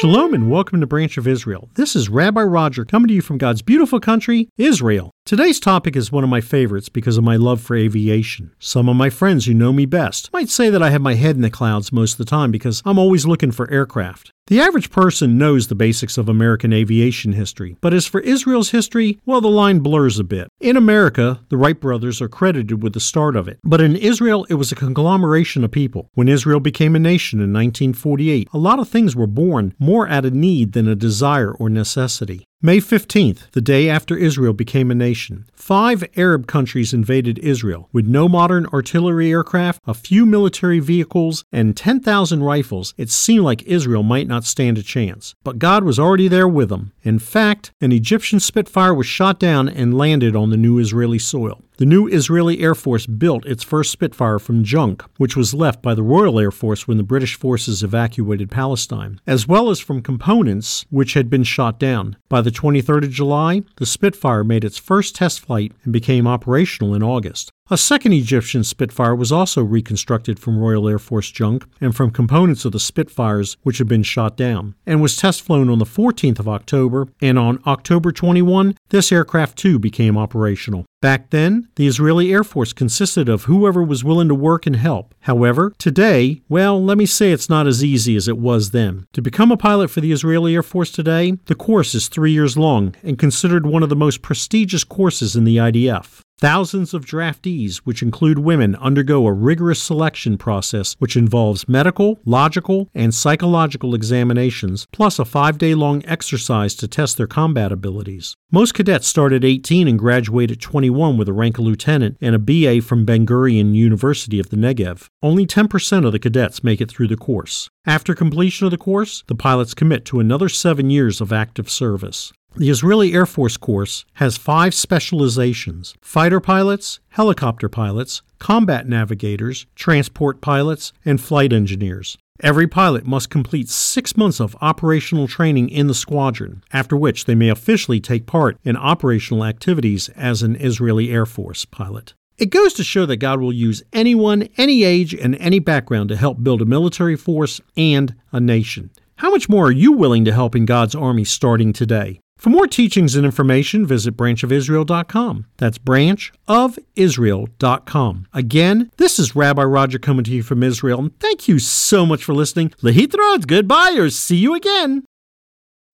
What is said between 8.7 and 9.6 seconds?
of my friends who